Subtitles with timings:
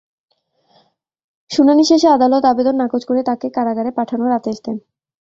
[1.51, 4.77] শুনানি শেষে আদালত আবেদন নাকচ করে তাঁকে কারাগারে পাঠানোর আদেশ দেন।